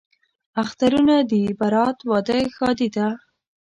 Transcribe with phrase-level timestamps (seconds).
[0.63, 3.07] اخترونه دي برات، واده، ښادي ده